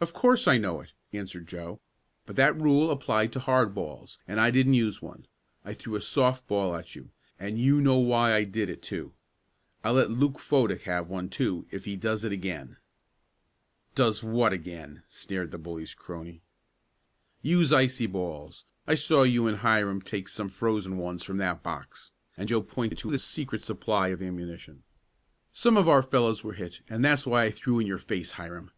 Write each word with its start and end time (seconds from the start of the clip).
"Of 0.00 0.12
course 0.12 0.48
I 0.48 0.58
know 0.58 0.80
it," 0.80 0.90
answered 1.12 1.46
Joe. 1.46 1.78
"But 2.24 2.34
that 2.34 2.60
rule 2.60 2.90
applied 2.90 3.32
to 3.32 3.38
hard 3.38 3.76
balls, 3.76 4.18
and 4.26 4.40
I 4.40 4.50
didn't 4.50 4.74
use 4.74 5.00
one. 5.00 5.26
I 5.64 5.72
threw 5.72 5.94
a 5.94 6.00
soft 6.00 6.48
ball 6.48 6.74
at 6.74 6.96
you, 6.96 7.10
and 7.38 7.56
you 7.56 7.80
know 7.80 7.96
why 7.96 8.34
I 8.34 8.42
did 8.42 8.68
it, 8.68 8.82
too. 8.82 9.12
I'll 9.84 9.92
let 9.92 10.10
Luke 10.10 10.40
Fodick 10.40 10.82
have 10.82 11.08
one, 11.08 11.28
too, 11.28 11.64
if 11.70 11.84
he 11.84 11.94
does 11.94 12.24
it 12.24 12.32
again." 12.32 12.78
"Does 13.94 14.20
what 14.24 14.52
again?" 14.52 15.04
sneered 15.08 15.52
the 15.52 15.58
bully's 15.58 15.94
crony. 15.94 16.42
"Use 17.40 17.72
icy 17.72 18.06
balls. 18.06 18.64
I 18.84 18.96
saw 18.96 19.22
you 19.22 19.46
and 19.46 19.58
Hiram 19.58 20.02
take 20.02 20.28
some 20.28 20.48
frozen 20.48 20.96
ones 20.98 21.22
from 21.22 21.36
that 21.36 21.62
box," 21.62 22.10
and 22.36 22.48
Joe 22.48 22.62
pointed 22.62 22.98
to 22.98 23.12
the 23.12 23.20
secret 23.20 23.62
supply 23.62 24.08
of 24.08 24.20
ammunition. 24.20 24.82
"Some 25.52 25.76
of 25.76 25.88
our 25.88 26.02
fellows 26.02 26.42
were 26.42 26.54
hit 26.54 26.80
and 26.90 27.04
that's 27.04 27.28
why 27.28 27.44
I 27.44 27.52
threw 27.52 27.78
in 27.78 27.86
your 27.86 27.98
face, 27.98 28.32
Hiram. 28.32 28.72